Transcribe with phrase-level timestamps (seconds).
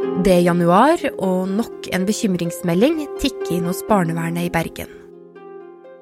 [0.00, 4.88] Det er januar, og nok en bekymringsmelding tikker inn hos barnevernet i Bergen.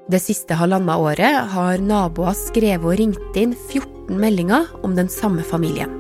[0.09, 5.43] Det siste halvannet året har naboer skrevet og ringt inn 14 meldinger om den samme
[5.43, 5.91] familien.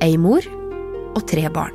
[0.00, 0.46] Ei mor
[1.14, 1.74] og tre barn.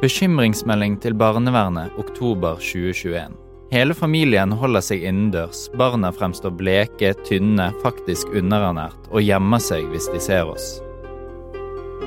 [0.00, 3.36] Bekymringsmelding til barnevernet oktober 2021.
[3.68, 10.08] Hele familien holder seg innendørs, barna fremstår bleke, tynne, faktisk underernært og gjemmer seg hvis
[10.14, 10.78] de ser oss.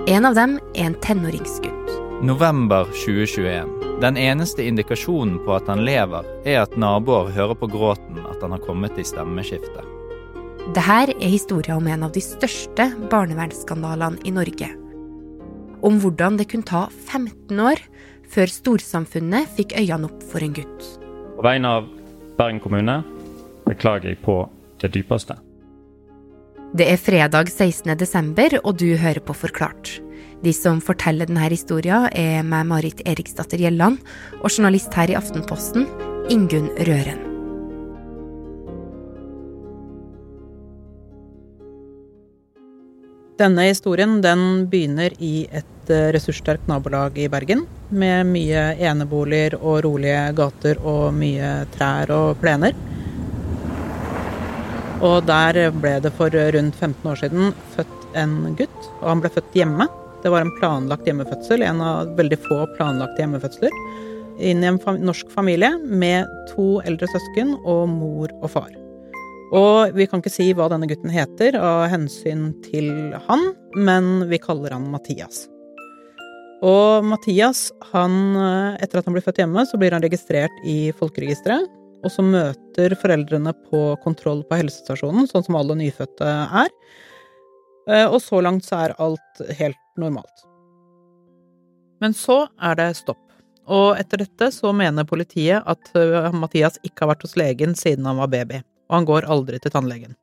[0.10, 2.01] En av dem er en tenåringsgutt.
[2.24, 3.70] November 2021.
[4.02, 8.54] Den eneste indikasjonen på at han lever, er at naboer hører på gråten at han
[8.54, 9.88] har kommet i stemmeskiftet.
[10.76, 14.70] Dette er historia om en av de største barnevernsskandalene i Norge.
[15.82, 17.82] Om hvordan det kunne ta 15 år
[18.30, 20.92] før storsamfunnet fikk øynene opp for en gutt.
[21.40, 21.90] På vegne av
[22.38, 23.00] Bergen kommune
[23.66, 24.44] beklager jeg på
[24.84, 25.42] det dypeste.
[26.78, 27.98] Det er fredag 16.
[27.98, 29.98] desember, og du hører på Forklart.
[30.42, 34.00] De som forteller denne historien, er meg, Marit Eriksdatter Gjelland,
[34.42, 35.86] og journalist her i Aftenposten,
[36.34, 37.28] Ingunn Røren.
[43.42, 47.64] Denne historien den begynner i et eh, ressurssterkt nabolag i Bergen.
[47.90, 52.78] Med mye eneboliger og rolige gater og mye trær og plener.
[55.02, 59.34] Og der ble det for rundt 15 år siden født en gutt, og han ble
[59.34, 59.90] født hjemme.
[60.24, 63.74] Det var en planlagt hjemmefødsel, en av veldig få planlagte hjemmefødsler.
[64.42, 68.70] Inn i en norsk familie med to eldre søsken og mor og far.
[69.58, 74.40] Og vi kan ikke si hva denne gutten heter av hensyn til han, men vi
[74.42, 75.48] kaller han Mathias.
[76.62, 78.38] Og Mathias, han,
[78.78, 81.66] etter at han blir født hjemme, så blir han registrert i folkeregisteret.
[82.06, 86.70] Og så møter foreldrene på kontroll på helsestasjonen, sånn som alle nyfødte er.
[87.90, 90.48] Eh, og så langt så er alt helt normalt.
[92.02, 93.22] Men så er det stopp.
[93.72, 98.10] Og etter dette så mener politiet at eh, Mathias ikke har vært hos legen siden
[98.10, 100.18] han var baby, og han går aldri til tannlegen.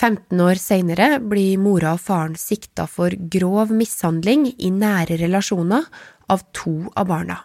[0.00, 5.86] 15 år seinere blir mora og faren sikta for grov mishandling i nære relasjoner
[6.30, 7.36] av to av barna.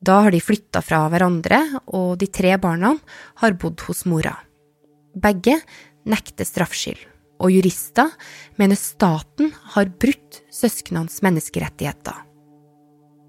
[0.00, 1.58] Da har de flytta fra hverandre,
[1.90, 2.94] og de tre barna
[3.42, 4.36] har bodd hos mora.
[5.18, 5.58] Begge
[6.08, 7.00] nekter straffskyld,
[7.38, 8.10] og jurister
[8.58, 12.24] mener staten har brutt søsknenes menneskerettigheter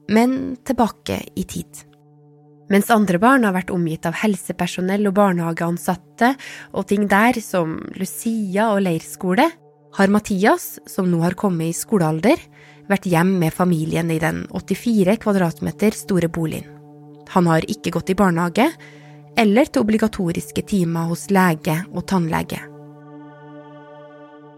[0.10, 1.86] men tilbake i tid.
[2.70, 6.36] Mens andre barn har vært omgitt av helsepersonell og barnehageansatte
[6.78, 9.48] og ting der som Lucia og leirskole,
[9.98, 12.38] har Mathias, som nå har kommet i skolealder,
[12.90, 16.70] vært hjem med familien i den 84 kvadratmeter store boligen.
[17.34, 18.70] Han har ikke gått i barnehage
[19.38, 22.62] eller til obligatoriske timer hos lege og tannlege.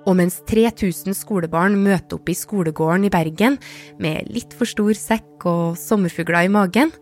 [0.09, 3.59] Og mens 3000 skolebarn møter opp i skolegården i Bergen
[4.01, 6.93] med litt for stor sekk og sommerfugler i magen,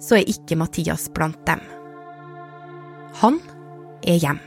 [0.00, 1.60] så er ikke Mathias blant dem.
[3.20, 3.40] Han
[4.08, 4.40] er hjem.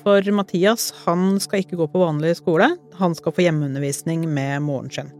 [0.00, 4.92] For Mathias han skal ikke gå på vanlig skole, han skal få hjemmeundervisning med moren
[4.94, 5.10] sin.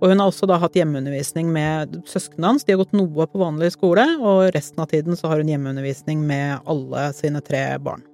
[0.00, 2.64] Og hun har også da hatt hjemmeundervisning med søsknene hans.
[2.64, 6.22] De har gått noe på vanlig skole, og resten av tiden så har hun hjemmeundervisning
[6.24, 8.04] med alle sine tre barn.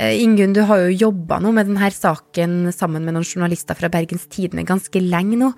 [0.00, 3.90] Eh, Ingunn, du har jo jobba nå med denne saken sammen med noen journalister fra
[3.92, 5.50] Bergens Tidende ganske lenge nå.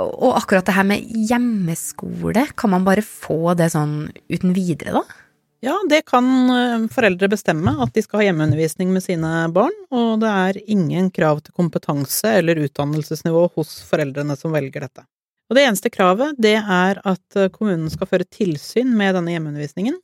[0.00, 5.22] Og akkurat det her med hjemmeskole, kan man bare få det sånn uten videre, da?
[5.64, 9.74] Ja, det kan eh, foreldre bestemme, at de skal ha hjemmeundervisning med sine barn.
[9.94, 15.06] Og det er ingen krav til kompetanse eller utdannelsesnivå hos foreldrene som velger dette.
[15.46, 19.96] Og det eneste kravet, det er at eh, kommunen skal føre tilsyn med denne hjemmeundervisningen.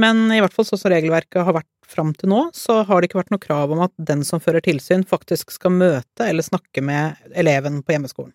[0.00, 3.10] Men i hvert fall sånn som regelverket har vært fram til nå, så har det
[3.10, 6.84] ikke vært noe krav om at den som fører tilsyn, faktisk skal møte eller snakke
[6.84, 8.34] med eleven på hjemmeskolen.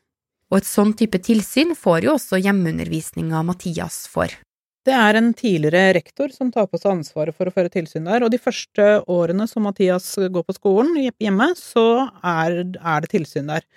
[0.50, 4.34] Og et sånn type tilsyn får jo også hjemmeundervisninga Mathias for.
[4.88, 8.24] Det er en tidligere rektor som tar på seg ansvaret for å føre tilsyn der,
[8.26, 13.52] og de første årene som Mathias går på skolen hjemme, så er, er det tilsyn
[13.52, 13.68] der.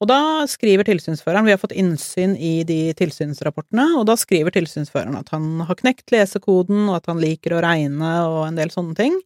[0.00, 5.18] Og da skriver tilsynsføreren Vi har fått innsyn i de tilsynsrapportene, og da skriver tilsynsføreren
[5.20, 8.96] at han har knekt lesekoden, og at han liker å regne og en del sånne
[8.96, 9.18] ting.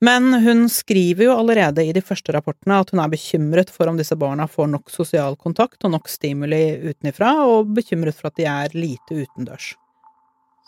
[0.00, 3.98] Men hun skriver jo allerede i de første rapportene at hun er bekymret for om
[3.98, 8.46] disse barna får nok sosial kontakt og nok stimuli utenifra, og bekymret for at de
[8.48, 9.72] er lite utendørs.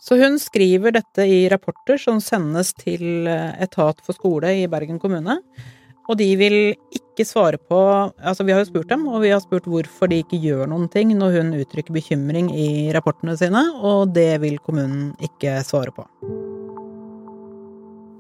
[0.00, 5.38] Så hun skriver dette i rapporter som sendes til Etat for skole i Bergen kommune.
[6.11, 6.57] Og de vil
[6.91, 7.79] ikke svare på
[8.19, 10.89] Altså, vi har jo spurt dem, og vi har spurt hvorfor de ikke gjør noen
[10.91, 16.07] ting når hun uttrykker bekymring i rapportene sine, og det vil kommunen ikke svare på.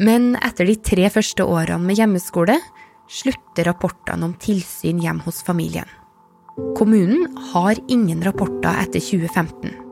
[0.00, 2.56] Men etter de tre første årene med hjemmeskole
[3.10, 5.88] slutter rapportene om tilsyn hjemme hos familien.
[6.78, 9.89] Kommunen har ingen rapporter etter 2015.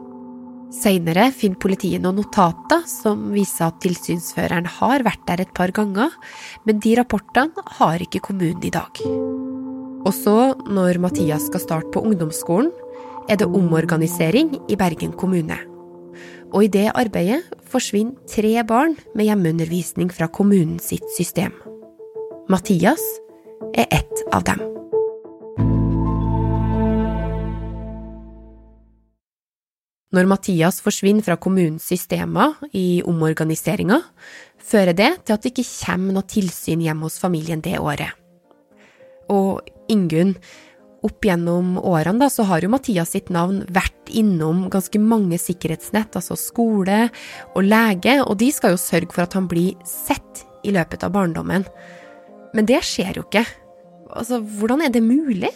[0.69, 6.13] Seinere finner politiet noen notater som viser at tilsynsføreren har vært der et par ganger,
[6.69, 9.01] men de rapportene har ikke kommunen i dag.
[10.05, 10.37] Og så,
[10.69, 12.71] når Mathias skal starte på ungdomsskolen,
[13.29, 15.57] er det omorganisering i Bergen kommune.
[16.53, 21.53] Og i det arbeidet forsvinner tre barn med hjemmeundervisning fra kommunens system.
[22.49, 23.05] Mathias
[23.75, 24.78] er ett av dem.
[30.09, 33.99] Når Mathias forsvinner fra kommunens systemer i omorganiseringa,
[34.57, 38.17] fører det til at det ikke kommer noe tilsyn hjemme hos familien det året.
[39.29, 39.61] Og
[39.93, 40.33] Ingunn,
[41.05, 46.17] opp gjennom årene da, så har jo Mathias sitt navn vært innom ganske mange sikkerhetsnett,
[46.17, 47.05] altså skole
[47.53, 51.13] og lege, og de skal jo sørge for at han blir sett i løpet av
[51.15, 51.69] barndommen.
[52.57, 53.45] Men det skjer jo ikke.
[54.09, 55.53] Altså, hvordan er det mulig?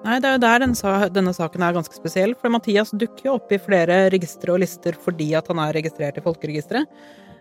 [0.00, 2.32] Nei, det er jo der denne, denne, saken er ganske spesiell.
[2.40, 6.16] For Mathias dukker jo opp i flere registre og lister fordi at han er registrert
[6.16, 6.88] i folkeregisteret.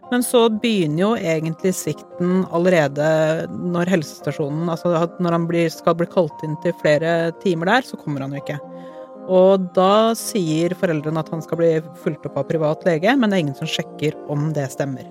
[0.10, 3.06] Men så begynner jo egentlig svikten allerede
[3.54, 4.90] når helsestasjonen Altså
[5.22, 8.42] når han blir, skal bli kalt inn til flere timer der, så kommer han jo
[8.42, 8.58] ikke.
[9.30, 11.72] Og da sier foreldrene at han skal bli
[12.02, 15.06] fulgt opp av privat lege, men det er ingen som sjekker om det stemmer.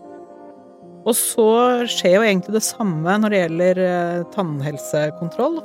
[1.07, 1.51] Og så
[1.89, 5.61] skjer jo egentlig det samme når det gjelder eh, tannhelsekontroll.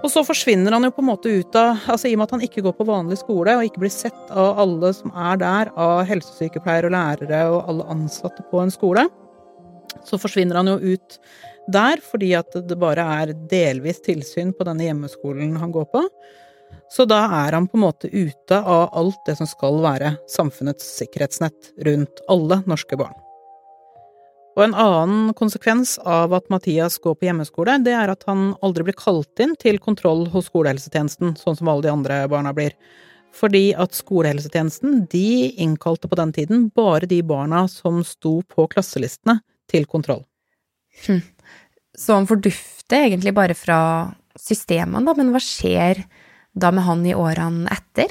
[0.00, 2.34] Og så forsvinner han jo på en måte ut av altså I og med at
[2.36, 5.72] han ikke går på vanlig skole og ikke blir sett av alle som er der,
[5.76, 9.04] av helsesykepleiere og lærere og alle ansatte på en skole,
[10.06, 11.18] så forsvinner han jo ut
[11.70, 16.06] der fordi at det bare er delvis tilsyn på denne hjemmeskolen han går på.
[16.90, 20.86] Så da er han på en måte ute av alt det som skal være samfunnets
[20.96, 23.14] sikkerhetsnett rundt alle norske barn.
[24.58, 28.88] Og en annen konsekvens av at Mathias går på hjemmeskole, det er at han aldri
[28.88, 32.74] blir kalt inn til kontroll hos skolehelsetjenesten, sånn som alle de andre barna blir.
[33.36, 39.38] Fordi at skolehelsetjenesten, de innkalte på den tiden bare de barna som sto på klasselistene
[39.70, 40.24] til kontroll.
[41.06, 41.22] Hm.
[41.94, 43.78] Så han fordufter egentlig bare fra
[44.38, 46.02] systemene, da, men hva skjer
[46.58, 48.10] da med han i årene etter?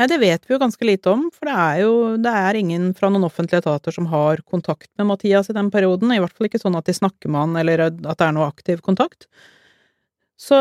[0.00, 1.94] Nei, det vet vi jo ganske lite om, for det er jo
[2.24, 6.14] det er ingen fra noen offentlige etater som har kontakt med Mathias i den perioden.
[6.14, 8.46] I hvert fall ikke sånn at de snakker med han, eller at det er noe
[8.48, 9.26] aktiv kontakt.
[10.40, 10.56] Så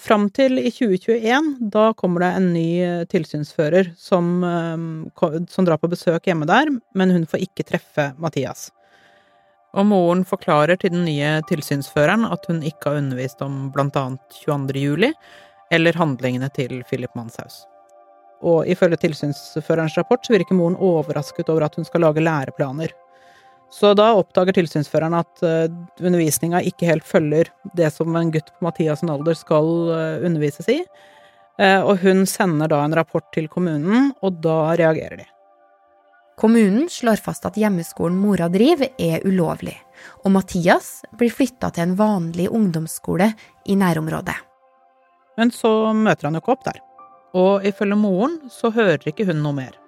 [0.00, 5.76] fram til i 2021, da kommer det en ny eh, tilsynsfører som, eh, som drar
[5.82, 8.70] på besøk hjemme der, men hun får ikke treffe Mathias.
[9.76, 14.80] Og moren forklarer til den nye tilsynsføreren at hun ikke har undervist om annet 22.
[14.80, 15.12] juli,
[15.68, 17.66] eller handlingene til Philip Manshaus.
[18.42, 22.92] Og ifølge tilsynsførerens rapport så virker moren overrasket over at hun skal lage læreplaner.
[23.72, 25.64] Så da oppdager tilsynsføreren at uh,
[26.02, 27.48] undervisninga ikke helt følger
[27.78, 30.82] det som en gutt på Mathias' alder skal uh, undervises i.
[31.60, 35.28] Uh, og hun sender da en rapport til kommunen, og da reagerer de.
[36.42, 39.76] Kommunen slår fast at hjemmeskolen mora driver, er ulovlig,
[40.24, 43.30] og Mathias blir flytta til en vanlig ungdomsskole
[43.68, 44.36] i nærområdet.
[45.38, 46.80] Men så møter han jo ikke opp der.
[47.38, 49.78] Og ifølge moren så hører ikke hun noe mer.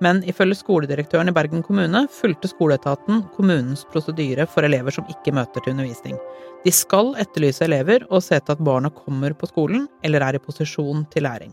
[0.00, 5.60] Men ifølge skoledirektøren i Bergen kommune fulgte skoleetaten kommunens prosedyre for elever som ikke møter
[5.60, 6.16] til undervisning.
[6.64, 10.44] De skal etterlyse elever og se til at barna kommer på skolen eller er i
[10.44, 11.52] posisjon til læring.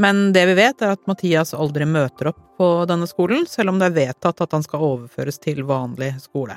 [0.00, 3.80] Men det vi vet, er at Mathias aldri møter opp på denne skolen, selv om
[3.80, 6.56] det er vedtatt at han skal overføres til vanlig skole.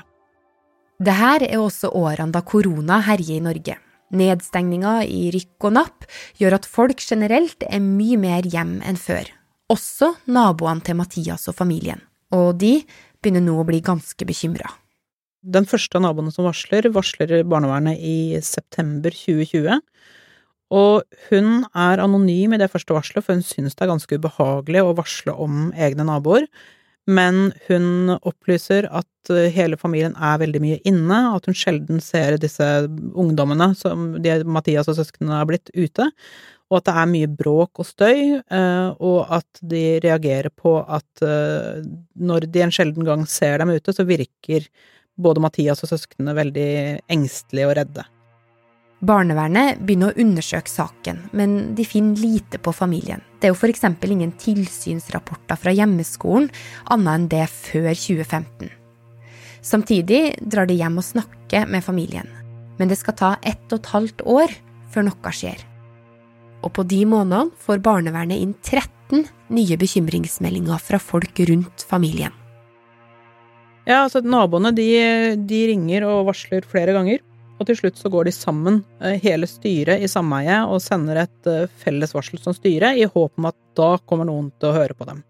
[0.96, 3.76] Det her er også årene da korona herjer i Norge.
[4.14, 6.06] Nedstengninga i rykk og napp
[6.38, 9.26] gjør at folk generelt er mye mer hjem enn før,
[9.72, 12.78] også naboene til Mathias og familien, og de
[13.18, 14.70] begynner nå å bli ganske bekymra.
[15.46, 19.78] Den første av naboene som varsler, varsler barnevernet i september 2020.
[20.74, 24.82] Og hun er anonym i det første varselet, for hun synes det er ganske ubehagelig
[24.82, 26.48] å varsle om egne naboer.
[27.06, 32.38] Men hun opplyser at eh, hele familien er veldig mye inne, at hun sjelden ser
[32.42, 32.66] disse
[33.14, 36.08] ungdommene som de, Mathias og søsknene har blitt ute,
[36.66, 41.22] og at det er mye bråk og støy, eh, og at de reagerer på at
[41.22, 41.86] eh,
[42.18, 44.66] når de en sjelden gang ser dem ute, så virker
[45.16, 46.70] både Mathias og søsknene veldig
[47.14, 48.08] engstelige og redde.
[49.04, 53.20] Barnevernet begynner å undersøke saken, men de finner lite på familien.
[53.36, 53.84] Det er jo f.eks.
[54.08, 56.48] ingen tilsynsrapporter fra hjemmeskolen
[56.88, 58.70] annet enn det før 2015.
[59.60, 62.28] Samtidig drar de hjem og snakker med familien,
[62.78, 64.56] men det skal ta ett og et halvt år
[64.94, 65.60] før noe skjer.
[66.64, 72.32] Og på de månedene får barnevernet inn 13 nye bekymringsmeldinger fra folk rundt familien.
[73.86, 74.88] Ja, altså Naboene de,
[75.36, 77.20] de ringer og varsler flere ganger.
[77.56, 81.48] Og til slutt så går de sammen, eh, hele styret i sameiet, og sender et
[81.50, 84.96] eh, felles varsel som styre, i håp om at da kommer noen til å høre
[84.96, 85.24] på dem.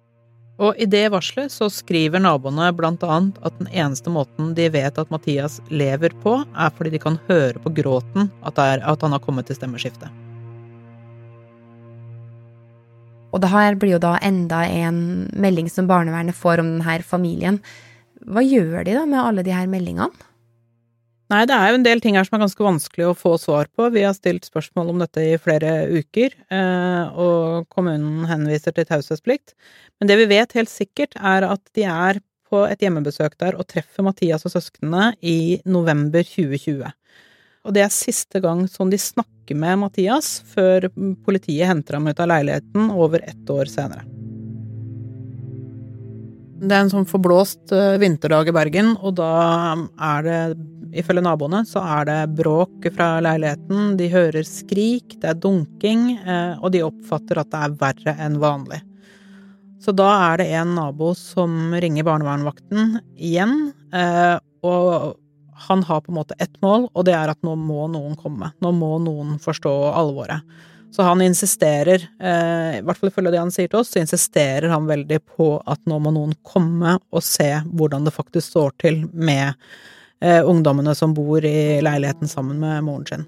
[0.56, 4.99] Og i det varselet så skriver naboene blant annet at den eneste måten de vet
[4.99, 9.21] at Mathias lever på, er fordi de kan høre på gråten at, at han har
[9.21, 10.09] kommet til stemmeskiftet.
[13.37, 17.61] Og det her blir jo da enda en melding som barnevernet får om denne familien.
[18.25, 20.09] Hva gjør de da med alle de her meldingene?
[21.33, 23.66] Nei, det er jo en del ting her som er ganske vanskelig å få svar
[23.75, 23.88] på.
[23.90, 29.56] Vi har stilt spørsmål om dette i flere uker, eh, og kommunen henviser til taushetsplikt.
[29.99, 33.66] Men det vi vet helt sikkert, er at de er på et hjemmebesøk der og
[33.66, 36.95] treffer Mathias og søsknene i november 2020.
[37.66, 40.87] Og det er siste gang som de snakker med Mathias, før
[41.26, 44.06] politiet henter ham ut av leiligheten over ett år senere.
[46.56, 49.28] Det er en sånn forblåst eh, vinterdag i Bergen, og da
[50.08, 50.38] er det,
[50.96, 53.90] ifølge naboene, så er det bråk fra leiligheten.
[53.98, 58.38] De hører skrik, det er dunking, eh, og de oppfatter at det er verre enn
[58.40, 58.80] vanlig.
[59.84, 65.20] Så da er det en nabo som ringer barnevernvakten igjen, eh, og
[65.68, 68.54] han har på en måte ett mål, og det er at nå må noen komme.
[68.64, 70.40] Nå må noen forstå alvoret.
[70.95, 74.71] Så han insisterer, eh, i hvert fall ifølge det han sier til oss, så insisterer
[74.73, 79.02] han veldig på at nå må noen komme og se hvordan det faktisk står til
[79.12, 79.52] med
[80.23, 83.26] eh, ungdommene som bor i leiligheten sammen med moren sin.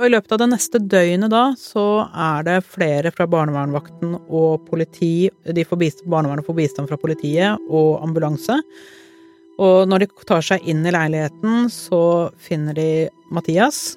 [0.00, 4.64] Og I løpet av det neste døgnet da, så er det flere fra barnevernvakten og
[4.64, 8.56] politi de får bistand, Barnevernet får bistand fra politiet og ambulanse.
[9.60, 12.88] Og når de tar seg inn i leiligheten, så finner de
[13.28, 13.90] Mathias,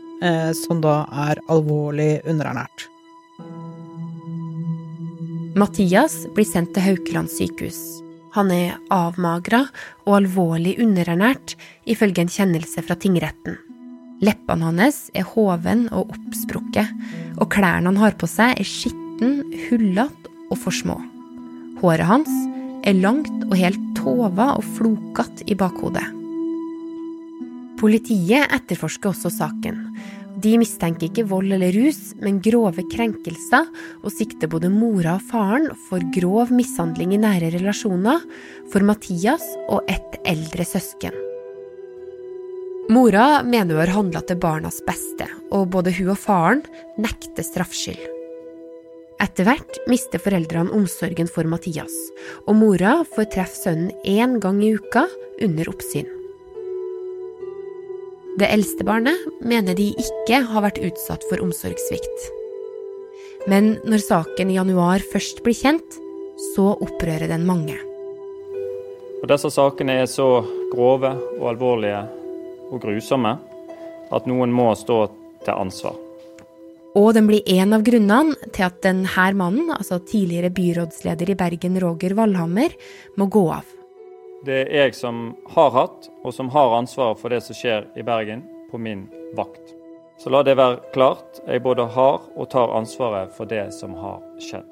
[0.56, 2.88] som da er alvorlig underernært.
[5.60, 7.78] Mathias blir sendt til Haukeland sykehus.
[8.34, 9.68] Han er avmagra
[10.08, 11.54] og alvorlig underernært,
[11.86, 13.60] ifølge en kjennelse fra tingretten.
[14.24, 16.90] Leppene hans er hoven og oppsprukket,
[17.38, 20.98] og klærne han har på seg, er skitten, hullete og for små.
[21.84, 22.34] Håret hans
[22.88, 26.23] er langt og helt tova og flokete i bakhodet.
[27.84, 29.82] Politiet etterforsker også saken.
[30.40, 33.68] De mistenker ikke vold eller rus, men grove krenkelser,
[34.00, 38.24] og sikter både mora og faren for grov mishandling i nære relasjoner,
[38.72, 41.20] for Mathias og ett eldre søsken.
[42.88, 46.64] Mora mener hun har handla til barnas beste, og både hun og faren
[46.96, 48.00] nekter straffskyld.
[49.24, 51.94] Etter hvert mister foreldrene omsorgen for Mathias,
[52.48, 55.10] og mora får treffe sønnen én gang i uka
[55.44, 56.13] under oppsyn.
[58.34, 62.30] Det eldste barnet mener de ikke har vært utsatt for omsorgssvikt.
[63.46, 66.00] Men når saken i januar først blir kjent,
[66.56, 67.76] så opprører den mange.
[69.22, 72.02] Og disse sakene er så grove og alvorlige
[72.74, 73.36] og grusomme
[74.14, 74.98] at noen må stå
[75.46, 75.94] til ansvar.
[76.98, 81.78] Og den blir en av grunnene til at denne mannen, altså tidligere byrådsleder i Bergen
[81.82, 82.74] Roger Valhammer,
[83.18, 83.83] må gå av.
[84.44, 88.04] Det er jeg som har hatt, og som har ansvaret for det som skjer i
[88.04, 89.06] Bergen, på min
[89.38, 89.72] vakt.
[90.20, 94.20] Så la det være klart, jeg både har og tar ansvaret for det som har
[94.44, 94.68] skjedd.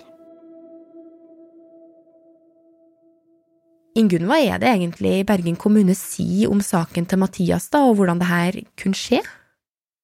[3.96, 8.20] Ingunn, hva er det egentlig Bergen kommune sier om saken til Mathias, da, og hvordan
[8.20, 9.22] det her kunne skje?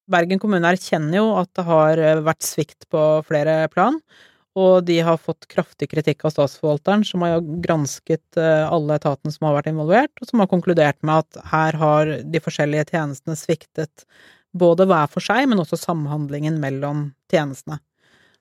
[0.08, 4.00] Bergen kommune erkjenner jo at det har vært svikt på flere plan,
[4.58, 9.46] og de har fått kraftig kritikk av statsforvalteren, som har gransket eh, alle etatene som
[9.48, 14.08] har vært involvert, og som har konkludert med at her har de forskjellige tjenestene sviktet
[14.58, 17.78] både hver for seg, men også samhandlingen mellom tjenestene.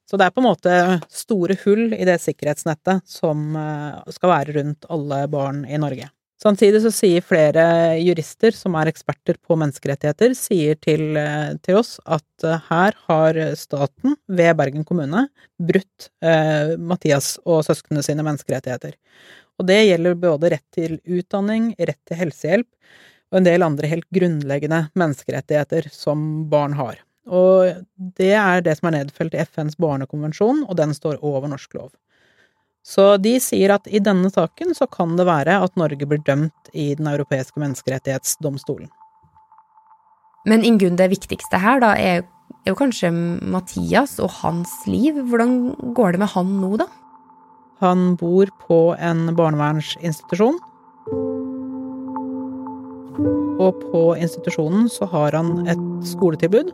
[0.06, 0.74] Så det er på en måte
[1.10, 6.08] store hull i det sikkerhetsnettet som eh, skal være rundt alle barn i Norge.
[6.42, 7.62] Samtidig så sier flere
[7.96, 13.38] jurister som er eksperter på menneskerettigheter, sier til, eh, til oss at eh, her har
[13.56, 15.26] staten, ved Bergen kommune,
[15.56, 18.98] brutt eh, Mathias og søsknene sine menneskerettigheter.
[19.56, 22.68] Og det gjelder både rett til utdanning, rett til helsehjelp
[23.32, 27.00] og en del andre helt grunnleggende menneskerettigheter som barn har.
[27.26, 31.74] Og det er det som er nedfelt i FNs barnekonvensjon, og den står over norsk
[31.74, 31.90] lov.
[32.86, 36.70] Så de sier at i denne saken så kan det være at Norge blir dømt
[36.70, 38.88] i Den europeiske menneskerettighetsdomstolen.
[40.46, 42.22] Men Ingunn, det viktigste her da er,
[42.62, 45.18] er jo kanskje Mathias og hans liv.
[45.18, 46.86] Hvordan går det med han nå, da?
[47.82, 50.60] Han bor på en barnevernsinstitusjon.
[53.66, 56.70] Og på institusjonen så har han et skoletilbud,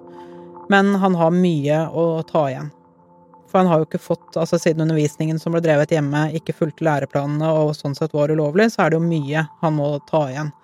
[0.71, 2.71] men han har mye å ta igjen.
[3.52, 6.87] For han har jo ikke fått, altså siden undervisningen som ble drevet hjemme, ikke fulgte
[6.88, 10.54] læreplanene og sånn sett var ulovlig, så er det jo mye han må ta igjen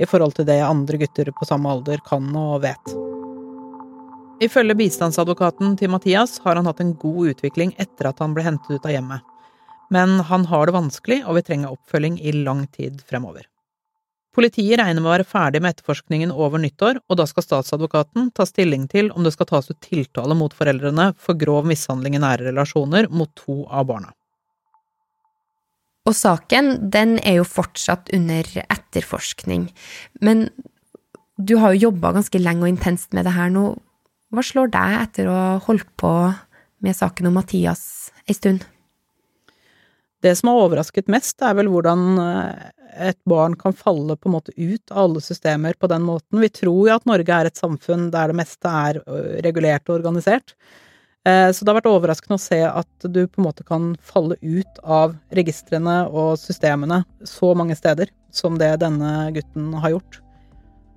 [0.00, 2.94] i forhold til det andre gutter på samme alder kan og vet.
[4.42, 8.80] Ifølge bistandsadvokaten til Mathias har han hatt en god utvikling etter at han ble hentet
[8.80, 9.20] ut av hjemmet.
[9.92, 13.44] Men han har det vanskelig og vil trenge oppfølging i lang tid fremover.
[14.32, 18.46] Politiet regner med å være ferdig med etterforskningen over nyttår, og da skal statsadvokaten ta
[18.48, 22.48] stilling til om det skal tas ut tiltale mot foreldrene for grov mishandling i nære
[22.48, 24.14] relasjoner mot to av barna.
[26.08, 29.68] Og saken, den er jo fortsatt under etterforskning.
[30.24, 30.48] Men
[31.36, 33.68] du har jo jobba ganske lenge og intenst med det her nå.
[34.32, 36.12] Hva slår deg etter å ha holdt på
[36.82, 37.84] med saken om Mathias
[38.24, 38.64] ei stund?
[40.22, 42.70] Det som har overrasket mest, er vel hvordan eh,
[43.10, 46.38] et barn kan falle på en måte ut av alle systemer på den måten.
[46.42, 49.00] Vi tror jo at Norge er et samfunn der det meste er
[49.42, 50.54] regulert og organisert.
[51.26, 54.38] Eh, så det har vært overraskende å se at du på en måte kan falle
[54.42, 60.18] ut av registrene og systemene så mange steder som det denne gutten har gjort.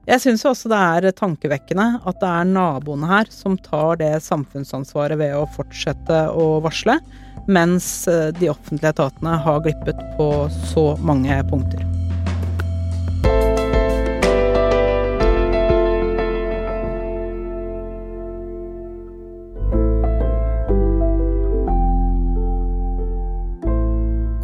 [0.06, 5.18] Jeg syns også det er tankevekkende at det er naboene her som tar det samfunnsansvaret
[5.18, 7.00] ved å fortsette å varsle,
[7.50, 10.30] mens eh, de offentlige etatene har glippet på
[10.70, 11.95] så mange punkter.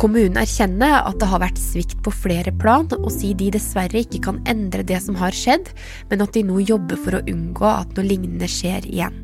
[0.02, 4.24] Kommunen erkjenner at det har vært svikt på flere plan, og sier de dessverre ikke
[4.26, 5.70] kan endre det som har skjedd,
[6.10, 9.20] men at de nå jobber for å unngå at noe lignende skjer igjen.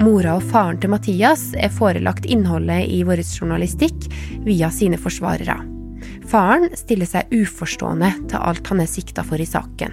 [0.00, 4.08] Mora og faren til Mathias er forelagt innholdet i vår journalistikk
[4.48, 5.60] via sine forsvarere.
[6.24, 9.92] Faren stiller seg uforstående til alt han er sikta for i saken.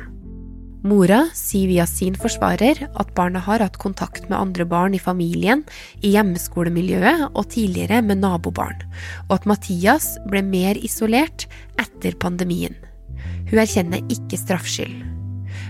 [0.81, 5.61] Mora sier via sin forsvarer at barna har hatt kontakt med andre barn i familien,
[6.01, 8.81] i hjemmeskolemiljøet og tidligere med nabobarn,
[9.29, 11.45] og at Mathias ble mer isolert
[11.81, 12.73] etter pandemien.
[13.51, 15.03] Hun erkjenner ikke straffskyld.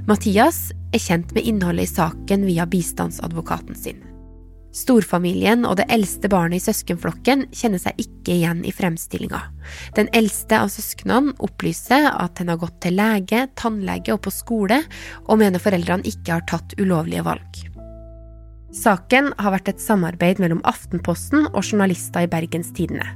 [0.07, 3.99] Mathias er kjent med innholdet i saken via bistandsadvokaten sin.
[4.71, 9.41] Storfamilien og det eldste barnet i søskenflokken kjenner seg ikke igjen i fremstillinga.
[9.97, 14.79] Den eldste av søsknene opplyser at den har gått til lege, tannlege og på skole,
[15.27, 17.61] og mener foreldrene ikke har tatt ulovlige valg.
[18.71, 23.09] Saken har vært et samarbeid mellom Aftenposten og journalister i Bergens Tidende,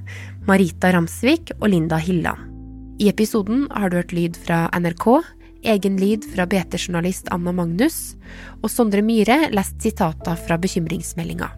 [0.49, 2.51] Marita Ramsvik og Linda Hilland.
[2.99, 5.07] I episoden har du hørt lyd fra NRK,
[5.65, 8.15] egen lyd fra BT-journalist Anna Magnus,
[8.61, 11.51] og Sondre Myhre lest sitater fra bekymringsmeldinga.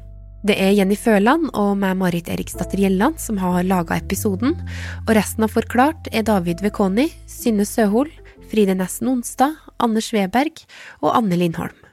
[0.47, 4.53] Det er Jenny Føland og meg, Marit Eriksdatter Gjelland, som har laga episoden,
[5.07, 8.11] og resten av Forklart er David Vekoni, Synne Søhol,
[8.47, 10.63] Fride Nessen Onstad, Anders Weberg
[11.01, 11.87] og Anne Lindholm.